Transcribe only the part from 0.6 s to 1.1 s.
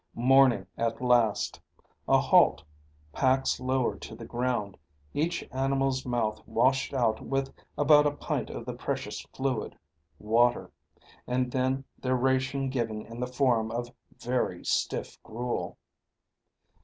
at